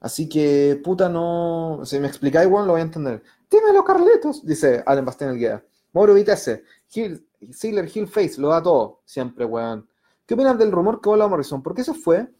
[0.00, 1.80] Así que, puta, no.
[1.84, 3.22] Si me explicáis, weón, lo voy a entender.
[3.50, 5.64] Dímelo, Carlitos, dice Allen Bastien el guía.
[5.92, 6.62] Mauro Vitesse,
[6.94, 9.88] Hill, Ziggler, Hill Face, lo da todo, siempre, weón.
[10.24, 11.60] ¿Qué opinan del rumor que voló Morrison?
[11.60, 12.32] ¿Por qué se fue?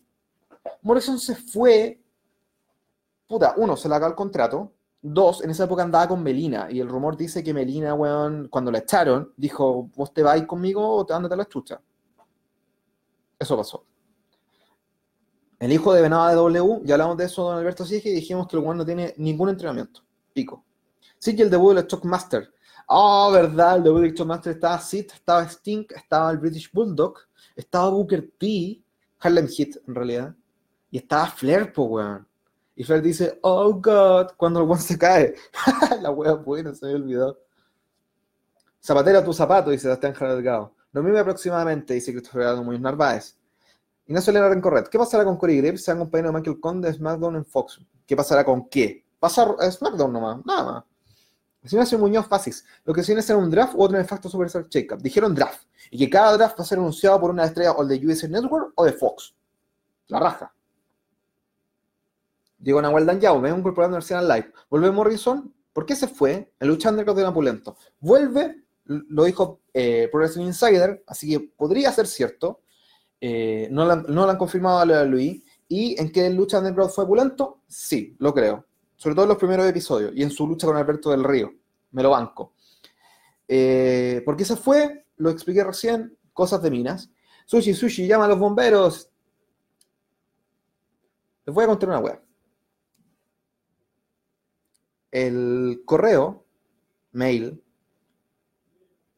[0.82, 2.00] Morrison se fue.
[3.26, 4.72] Puta, uno, se le acabó el contrato.
[5.02, 6.70] Dos, en esa época andaba con Melina.
[6.70, 10.88] Y el rumor dice que Melina, weón, cuando la echaron, dijo: ¿Vos te vais conmigo
[10.88, 11.80] o te andate a la chucha?
[13.38, 13.84] Eso pasó.
[15.58, 18.46] El hijo de Venada de W, ya hablamos de eso, don Alberto Siege, y dijimos
[18.46, 20.02] que el weón no tiene ningún entrenamiento.
[20.32, 20.64] Pico.
[21.20, 22.50] Sí que el debut de los Shockmaster.
[22.88, 27.18] Ah, oh, verdad, el debut de Shockmaster estaba Sid, estaba Stink, estaba el British Bulldog,
[27.54, 28.82] estaba Booker T,
[29.18, 30.34] Harlem Heat en realidad,
[30.90, 32.26] y estaba Flair, po, weón.
[32.74, 35.34] Y Flair dice, oh God, cuando el one se cae.
[36.00, 37.38] la wea buena, se me olvidó.
[38.82, 40.74] Zapatera tu zapato, dice Sebastián Delgado.
[40.92, 43.36] Lo mismo aproximadamente, dice Christopher muy Narváez.
[44.06, 44.88] Ignacio Elena Rencorret.
[44.88, 45.84] ¿Qué pasará con Corey Graves?
[45.84, 47.78] Se han compañero de Michael Conde de SmackDown en Fox.
[48.06, 49.04] ¿Qué pasará con qué?
[49.20, 50.84] Pasa a SmackDown nomás, nada más.
[51.62, 52.64] Ignacio Muñoz Fasis.
[52.84, 55.00] Lo que viene ser un draft u otro nefasto Superstar Shakeup.
[55.00, 55.64] Dijeron draft.
[55.90, 58.72] Y que cada draft va a ser anunciado por una estrella o de USA Network
[58.74, 59.34] o de Fox.
[60.08, 60.52] La raja.
[62.58, 64.52] Diego Nahuel Danjao, ven incorporando Arsenal Live.
[64.68, 65.52] Vuelve Morrison.
[65.72, 66.52] ¿Por qué se fue?
[66.58, 67.76] El lucha underground de Napulento.
[68.00, 72.60] Vuelve, lo dijo eh, Pro Wrestling Insider, así que podría ser cierto.
[73.20, 75.42] Eh, no, lo han confirmado a Luis.
[75.68, 77.62] ¿Y en qué lucha underground fue Pulento?
[77.68, 78.66] Sí, lo creo.
[79.00, 81.50] Sobre todo en los primeros episodios y en su lucha con Alberto del Río.
[81.92, 82.52] Me lo banco.
[83.48, 85.06] Eh, ¿Por qué se fue?
[85.16, 86.18] Lo expliqué recién.
[86.34, 87.10] Cosas de minas.
[87.46, 89.10] Sushi, sushi, llama a los bomberos.
[91.46, 92.20] Les voy a contar una web.
[95.10, 96.44] El correo,
[97.12, 97.64] mail,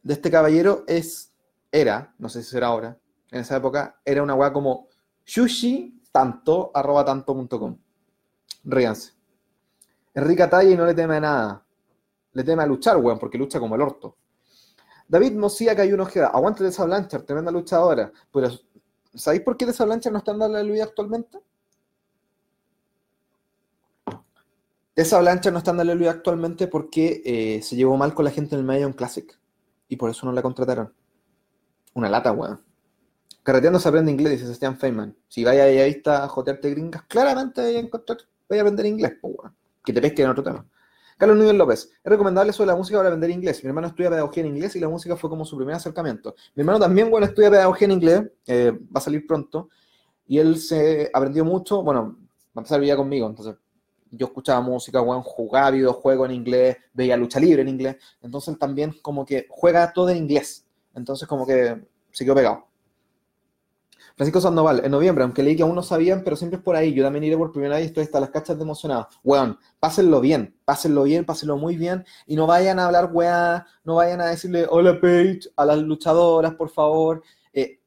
[0.04, 1.34] de este caballero es,
[1.72, 3.00] era, no sé si será ahora,
[3.32, 4.86] en esa época, era una weá como
[5.24, 7.76] sushi tanto arroba tanto.com.
[8.62, 9.21] Ríanse.
[10.14, 11.66] Enrique Talla y no le teme a nada.
[12.32, 14.16] Le teme a luchar, weón, porque lucha como el orto.
[15.08, 16.28] David Mosía que hay una ojeda.
[16.28, 18.12] Aguante de esa Blanchard, tremenda luchadora.
[18.32, 18.48] Pero,
[19.14, 21.38] ¿sabéis por qué esa Blanchard no está dando la lucha actualmente?
[24.94, 28.54] Esa Blanchard no está en la actualmente porque eh, se llevó mal con la gente
[28.54, 29.38] en el Medion Classic.
[29.88, 30.92] Y por eso no la contrataron.
[31.94, 32.60] Una lata, weón.
[33.42, 35.16] Carreteando se aprende inglés, dice Sebastián Feynman.
[35.28, 39.34] Si vaya ahí a jotearte gringas, claramente vaya a encontrar, vaya a aprender inglés, pues,
[39.84, 40.66] Que te pesquen en otro tema.
[41.16, 43.62] Carlos Núñez López, es recomendable de la música para aprender inglés.
[43.62, 46.34] Mi hermano estudia pedagogía en inglés y la música fue como su primer acercamiento.
[46.54, 49.68] Mi hermano también, bueno, estudia pedagogía en inglés, eh, va a salir pronto,
[50.26, 52.16] y él se aprendió mucho, bueno,
[52.56, 53.54] va a empezar a vivir conmigo, entonces
[54.10, 58.92] yo escuchaba música, bueno, jugaba videojuegos en inglés, veía lucha libre en inglés, entonces también
[59.00, 62.66] como que juega todo en inglés, entonces como que siguió pegado.
[64.16, 66.92] Francisco Sandoval, en noviembre, aunque leí que aún no sabían, pero siempre es por ahí.
[66.92, 69.08] Yo también iré por primera vez, estoy hasta las cachas de emocionado.
[69.24, 72.04] Weón, pásenlo bien, pásenlo bien, pásenlo muy bien.
[72.26, 76.54] Y no vayan a hablar weá, no vayan a decirle hola Paige a las luchadoras,
[76.54, 77.22] por favor.
[77.52, 77.80] Eh,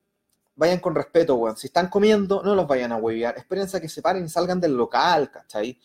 [0.55, 1.57] vayan con respeto, weón.
[1.57, 3.37] Si están comiendo, no los vayan a huevear.
[3.37, 5.79] Espérense a que se paren y salgan del local, ¿cachai?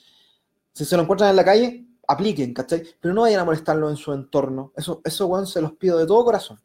[0.72, 2.83] Si se lo encuentran en la calle, apliquen, ¿cachai?
[3.00, 4.72] Pero no vayan a molestarlo en su entorno.
[4.76, 6.59] Eso, eso weón, se los pido de todo corazón.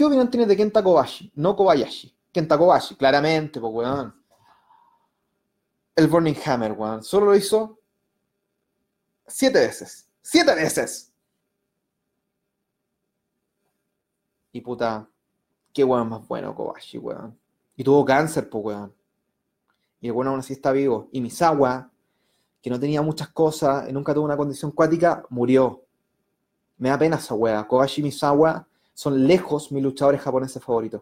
[0.00, 1.30] ¿Qué opinión tienes de Kenta Kobashi?
[1.34, 2.16] No Kobayashi.
[2.32, 4.14] Kenta Kobashi, claramente, pues, weón.
[5.94, 7.04] El Burning Hammer, weón.
[7.04, 7.78] Solo lo hizo
[9.26, 10.08] siete veces.
[10.22, 11.12] ¡Siete veces!
[14.52, 15.06] Y puta,
[15.70, 17.38] qué weón más bueno Kobashi, weón.
[17.76, 18.94] Y tuvo cáncer, pues, weón.
[20.00, 21.10] Y el weón aún así está vivo.
[21.12, 21.90] Y Misawa,
[22.62, 25.84] que no tenía muchas cosas, y nunca tuvo una condición cuática, murió.
[26.78, 27.68] Me da pena esa weá.
[27.68, 28.66] Kobashi Misawa
[29.00, 31.00] son lejos mis luchadores japoneses favoritos.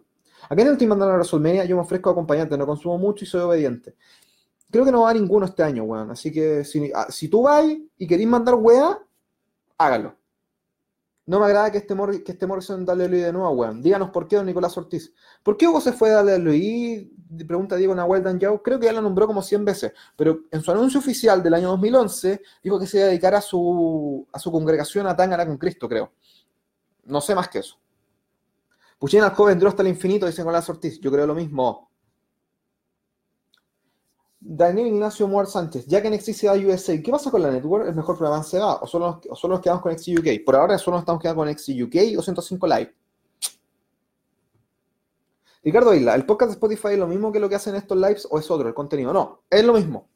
[0.48, 3.40] Acá en el Team Mandalorian WrestleMania yo me ofrezco acompañante, no consumo mucho y soy
[3.40, 3.96] obediente.
[4.70, 6.08] Creo que no va a ninguno este año, weón.
[6.12, 7.64] Así que si, ah, tú vas
[7.96, 9.00] y queréis mandar weá,
[9.76, 10.14] hágalo.
[11.26, 13.82] No me agrada que esté, que esté Morrison en WWE de nuevo, weón.
[13.82, 15.12] Díganos por qué, don Nicolás Ortiz.
[15.42, 17.10] ¿Por qué Hugo se fue a WWE?
[17.48, 18.62] Pregunta Diego Nahuel Danjau.
[18.62, 19.92] Creo que ya lo nombró como 100 veces.
[20.14, 23.40] Pero en su anuncio oficial del año 2011, dijo que se iba a dedicar a
[23.40, 26.12] su, a su congregación a Tangana con Cristo, creo.
[27.08, 27.76] No sé más que eso.
[28.98, 31.00] Puchín al joven hasta el infinito, dice Nicolás Ortiz.
[31.00, 31.88] Yo creo lo mismo.
[34.40, 37.50] Daniel Ignacio Moore Sánchez, ya que NXT se va a USA, ¿qué pasa con la
[37.50, 37.88] network?
[37.88, 38.76] ¿Es mejor programa se va?
[38.76, 40.44] ¿O solo, nos, solo nos quedamos con NXT UK?
[40.44, 42.94] Por ahora solo nos estamos quedando con NXT UK o 105 Live.
[45.62, 48.26] Ricardo Isla, ¿el podcast de Spotify es lo mismo que lo que hacen estos lives
[48.30, 49.12] o es otro el contenido?
[49.12, 50.08] No, es lo mismo.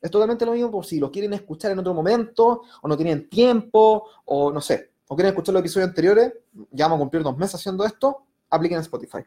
[0.00, 3.28] Es totalmente lo mismo por si lo quieren escuchar en otro momento, o no tienen
[3.28, 6.32] tiempo, o no sé, o quieren escuchar los episodios anteriores,
[6.70, 9.18] ya vamos a cumplir dos meses haciendo esto, apliquen en Spotify.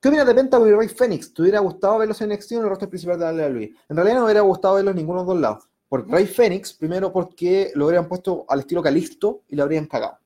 [0.00, 1.34] ¿Qué opinas de Pentagon y Ray Phoenix?
[1.34, 3.74] ¿Te hubiera gustado verlos en en el roster principal de WWE?
[3.88, 5.68] En realidad no hubiera gustado verlos en ninguno de los dos lados.
[5.88, 10.18] Por Ray Phoenix, primero porque lo habrían puesto al estilo Calisto y lo habrían cagado.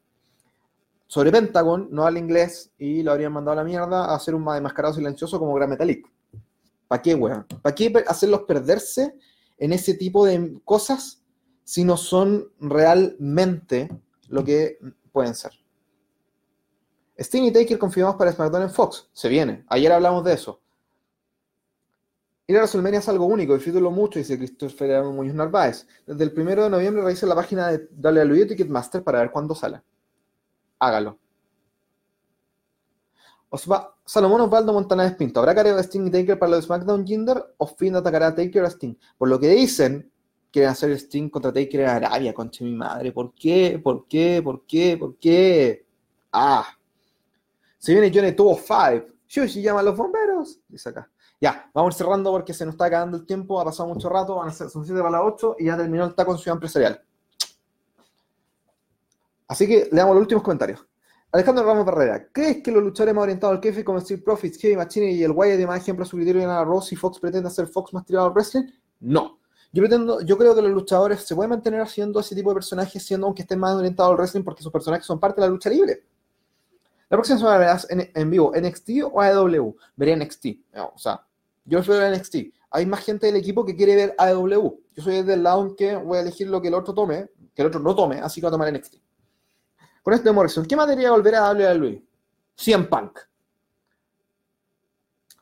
[1.07, 4.44] Sobre Pentagon, no al inglés, y lo habrían mandado a la mierda a hacer un
[4.44, 6.07] desmascarado silencioso como Gran Metallic.
[6.88, 7.46] ¿Para qué, weón?
[7.62, 9.14] ¿Para qué hacerlos perderse
[9.57, 11.22] en ese tipo de cosas
[11.64, 13.88] si no son realmente
[14.29, 14.79] lo que
[15.12, 15.62] pueden ser?
[17.23, 19.09] Sting y Taker confirmados para SmackDown en Fox.
[19.13, 19.65] Se viene.
[19.69, 20.61] Ayer hablamos de eso.
[22.47, 25.87] Ir a WrestleMania es algo único, disfrútalo mucho, dice Christopher Muñoz Narváez.
[26.07, 29.81] Desde el primero de noviembre revise la página de a Ticketmaster para ver cuándo sale.
[30.81, 31.19] Hágalo.
[33.49, 35.39] Osva, Salomón Osvaldo Montaner Pinto.
[35.39, 38.65] ¿Habrá careo de Sting y Taker para los SmackDown Jinder o Finn atacará a Taker
[38.65, 38.95] a Sting?
[39.17, 40.11] Por lo que dicen,
[40.51, 43.13] quieren hacer Sting contra Taker en Arabia, concha mi madre.
[43.13, 43.81] ¿Por qué?
[43.83, 44.41] ¿Por qué?
[44.43, 44.97] ¿Por qué?
[44.99, 45.87] ¿Por qué?
[46.33, 46.67] Ah.
[47.83, 49.09] Se viene Johnny Tuvo Five.
[49.27, 50.61] Shushi llama a los bomberos.
[50.68, 51.11] Dice acá.
[51.40, 53.61] Ya, vamos cerrando porque se nos está acabando el tiempo.
[53.61, 54.37] Ha pasado mucho rato.
[54.37, 56.55] Van a ser, son 7 para las 8 y ya terminó el taco en Ciudad
[56.55, 57.03] Empresarial.
[59.49, 60.87] Así que le damos los últimos comentarios.
[61.33, 64.77] Alejandro Ramos Barrera, ¿crees que los luchadores más orientados al kefe como Steve Profits, Heavy
[64.77, 67.49] Machine y el Wyatt de más ejemplo a su criterio a Ross y Fox pretende
[67.49, 68.71] hacer Fox más tirado al wrestling?
[69.01, 69.40] No.
[69.73, 73.03] Yo, pretendo, yo creo que los luchadores se pueden mantener haciendo ese tipo de personajes,
[73.03, 75.68] siendo aunque estén más orientados al wrestling, porque sus personajes son parte de la lucha
[75.68, 76.05] libre.
[77.12, 79.77] La próxima semana verás en, en vivo NXT o AEW.
[79.96, 80.46] Veré NXT.
[80.77, 81.22] o sea,
[81.66, 82.37] yo prefiero NXT.
[82.70, 84.81] Hay más gente del equipo que quiere ver AEW.
[84.94, 87.61] Yo soy del lado en que voy a elegir lo que el otro tome, que
[87.61, 88.94] el otro no tome, así que voy a tomar NXT.
[90.03, 92.01] Con esto de Morrison, ¿qué materia volverá a darle a Luis?
[92.55, 93.18] 100 Punk.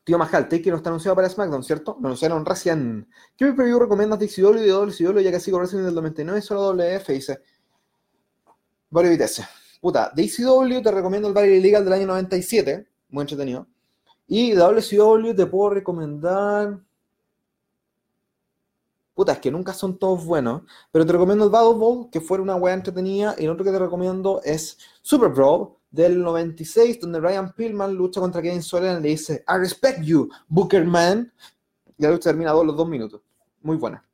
[0.03, 1.97] Tío Majal, Taker no está anunciado para SmackDown, ¿cierto?
[2.01, 3.09] Lo anunciaron recién.
[3.37, 6.43] ¿Qué preview recomiendas de XW y de WCW ya que sigo Wrestling del 99 y
[6.43, 7.13] solo WF?
[7.13, 7.41] Dice.
[8.91, 9.60] Vario Vitesse.
[9.81, 13.67] Puta, de ECW te recomiendo el Barry Legal del año 97, muy entretenido.
[14.27, 16.79] Y de WCW te puedo recomendar.
[19.15, 20.63] Puta, es que nunca son todos buenos.
[20.93, 23.35] Pero te recomiendo el Battle Ball, que fuera una wea entretenida.
[23.39, 28.21] Y el otro que te recomiendo es Super Brawl del 96, donde Ryan Pillman lucha
[28.21, 31.33] contra Kevin Sullivan y le dice I respect you, Booker Man.
[31.99, 33.23] Y la lucha termina a los dos minutos.
[33.63, 34.05] Muy buena.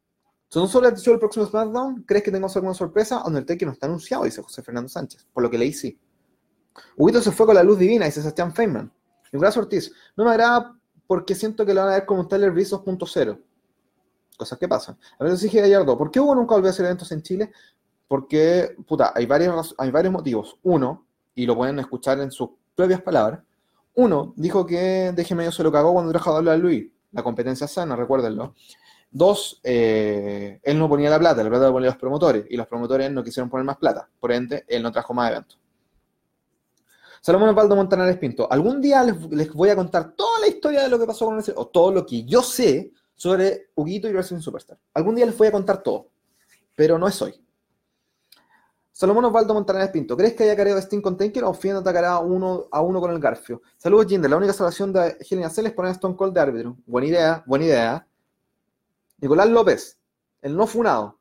[0.48, 2.04] ¿Son solo el el próximo SmackDown?
[2.04, 3.24] ¿Crees que tengo alguna sorpresa?
[3.26, 5.26] Undertaker no está anunciado, dice José Fernando Sánchez.
[5.32, 5.98] Por lo que leí, sí.
[6.96, 8.92] Huguito se fue con la luz divina, dice Sebastián Feynman.
[9.32, 12.50] Nicolás Ortiz, no me agrada porque siento que lo van a ver como un Tyler
[12.52, 13.38] Breeze 2.0
[14.36, 14.98] cosas que pasan.
[15.18, 17.52] A veces dije Gallardo, ¿por qué Hugo nunca volvió a hacer eventos en Chile?
[18.06, 20.58] Porque, puta, hay varios, hay varios motivos.
[20.62, 23.40] Uno, y lo pueden escuchar en sus propias palabras,
[23.94, 26.86] uno, dijo que Deje Medio se lo cagó cuando trajo a hablar a Luis.
[27.12, 28.54] La competencia sana, recuérdenlo.
[29.10, 32.66] Dos, eh, él no ponía la plata, la plata lo ponían los promotores, y los
[32.66, 34.08] promotores no quisieron poner más plata.
[34.20, 35.58] Por ende, él no trajo más eventos.
[37.20, 40.98] Salomón Osvaldo Montanares Pinto, algún día les, voy a contar toda la historia de lo
[40.98, 44.78] que pasó con ese, o todo lo que yo sé sobre Huguito y Wrestling Superstar.
[44.94, 46.08] Algún día les voy a contar todo,
[46.76, 47.34] pero no es hoy.
[48.92, 52.66] Salomón Osvaldo Montaner Pinto, ¿crees que haya careo Sting con Taker o Fiend atacará uno
[52.70, 53.60] a uno con el Garfio?
[53.76, 54.30] Saludos, Jinder.
[54.30, 56.76] La única salvación de Helen Cell es poner Stone Cold de árbitro.
[56.86, 58.06] Buena idea, buena idea.
[59.18, 59.98] Nicolás López,
[60.42, 61.18] el no funado.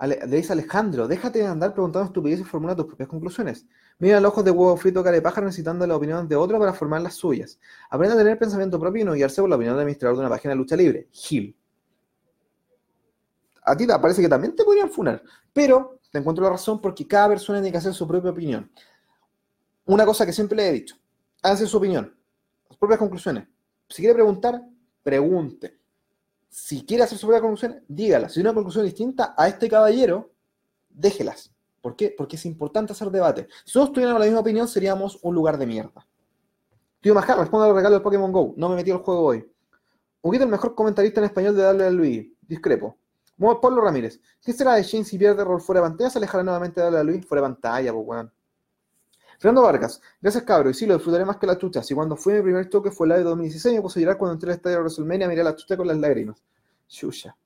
[0.00, 3.66] le dice Alejandro, déjate de andar preguntando estupideces y formula tus propias conclusiones.
[3.98, 6.72] Mira los ojos de huevo frito cara de pájaro necesitando la opinión de otro para
[6.72, 7.58] formar las suyas.
[7.90, 10.30] Aprende a tener pensamiento propio y no guiarse por la opinión del administrador de una
[10.30, 11.08] página de lucha libre.
[11.12, 11.56] Gil.
[13.62, 17.06] A ti te parece que también te podrían funar, pero te encuentro la razón porque
[17.06, 18.70] cada persona tiene que hacer su propia opinión.
[19.86, 20.96] Una cosa que siempre le he dicho,
[21.42, 22.14] háganse su opinión,
[22.68, 23.46] sus propias conclusiones.
[23.88, 24.62] Si quiere preguntar,
[25.04, 25.78] pregunte.
[26.48, 28.28] Si quiere hacer su propia conclusión, dígala.
[28.28, 30.32] Si hay una conclusión distinta a este caballero,
[30.88, 31.52] déjelas.
[31.80, 32.12] ¿Por qué?
[32.16, 33.46] Porque es importante hacer debate.
[33.64, 36.06] Si todos tuviéramos la misma opinión, seríamos un lugar de mierda.
[37.00, 38.54] Tío Majar, responde al regalo del Pokémon GO.
[38.56, 39.52] No me metí al juego hoy.
[40.22, 42.26] Huguito, el mejor comentarista en español de darle a Luis.
[42.40, 42.96] Discrepo.
[43.60, 44.20] Pablo Ramírez.
[44.40, 46.10] ¿Qué será de Shane si pierde rol fuera de pantalla?
[46.10, 47.26] ¿Se alejará nuevamente de darle a Luis?
[47.26, 48.32] Fuera de pantalla, pues weón.
[49.44, 50.00] Fernando Vargas.
[50.22, 50.70] Gracias, cabro.
[50.70, 51.82] Y sí, lo disfrutaré más que la chucha.
[51.82, 54.32] Si cuando fui mi primer toque fue la de 2016, me puse a llorar cuando
[54.32, 56.42] entré al estadio de WrestleMania, miré la chucha con las lágrimas.
[56.88, 57.36] Chucha.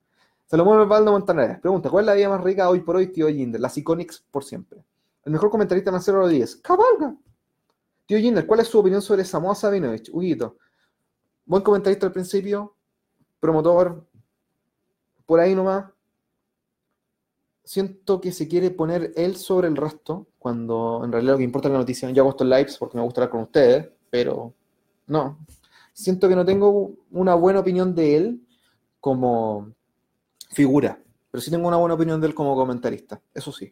[0.45, 3.59] Salomón Osvaldo Montaner pregunta: ¿Cuál es la vida más rica hoy por hoy, tío Jinder?
[3.59, 4.81] Las Iconics por siempre.
[5.25, 6.55] El mejor comentarista Marcelo Rodríguez.
[6.55, 7.17] ¡Cabalga!
[8.05, 10.09] Tío Jinder, ¿cuál es su opinión sobre Samoa Sabinovich?
[10.13, 10.55] Huguito.
[11.45, 12.75] Buen comentarista al principio,
[13.41, 14.05] promotor,
[15.25, 15.91] por ahí nomás.
[17.69, 21.67] Siento que se quiere poner él sobre el resto, cuando en realidad lo que importa
[21.67, 22.09] es la noticia.
[22.09, 24.55] Yo hago estos lives porque me gusta hablar con ustedes, pero
[25.05, 25.45] no.
[25.93, 28.47] Siento que no tengo una buena opinión de él
[28.99, 29.71] como
[30.49, 30.99] figura.
[31.29, 33.71] Pero sí tengo una buena opinión de él como comentarista, eso sí.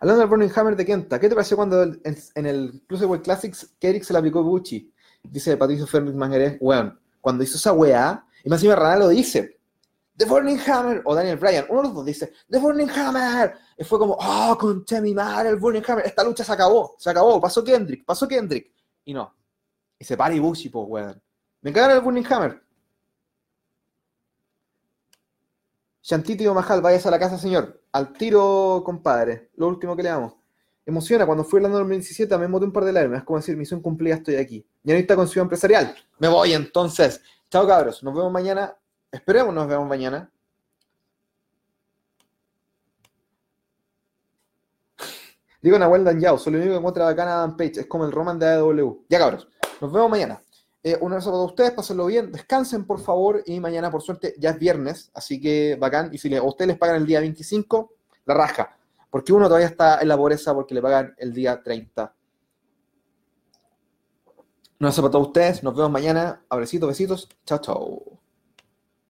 [0.00, 4.04] Hablando del Burning Hammer de Kenta, ¿qué te pareció cuando en, el Cruiserweight Classics Kerik
[4.04, 4.90] se la aplicó Bucci?
[5.22, 9.58] Dice Patricio Fernández Mangueré, weón, cuando hizo esa weá, y más encima Rana lo dice,
[10.16, 13.84] The Burning Hammer, o Daniel Bryan, uno de los dos dice, The Burning Hammer, y
[13.84, 17.40] fue como, oh, concha mi madre, el Burning Hammer, esta lucha se acabó, se acabó,
[17.40, 18.72] pasó Kendrick, pasó Kendrick,
[19.04, 19.34] y no,
[19.98, 21.22] y se para Ibushi, pues weón.
[21.62, 22.64] Me encargan el Burning Hammer,
[26.04, 27.82] Shantiti Mahal, vayas a la casa, señor.
[27.90, 29.48] Al tiro, compadre.
[29.56, 30.34] Lo último que le damos.
[30.84, 33.20] Emociona, cuando fui hablando del 2017 me moté un par de lágrimas.
[33.20, 34.66] Es como decir, misión cumplida, estoy aquí.
[34.82, 35.96] Ya no está con Ciudad Empresarial.
[36.18, 37.22] Me voy entonces.
[37.50, 38.02] Chao, cabros.
[38.02, 38.76] Nos vemos mañana.
[39.14, 40.28] Esperemos nos vemos mañana.
[45.62, 48.10] Digo una Well Yao, soy el único que encuentra bacana Adam Page, es como el
[48.10, 49.06] Roman de AEW.
[49.08, 49.46] Ya cabros,
[49.80, 50.42] nos vemos mañana.
[50.82, 54.50] Eh, un abrazo para ustedes, pásenlo bien, descansen por favor y mañana por suerte ya
[54.50, 56.12] es viernes, así que bacán.
[56.12, 57.92] Y si a ustedes les pagan el día 25,
[58.26, 58.76] la raja,
[59.10, 62.14] porque uno todavía está en la pobreza porque le pagan el día 30.
[64.80, 68.13] Un abrazo para todos ustedes, nos vemos mañana, abracitos, besitos, chao, chao.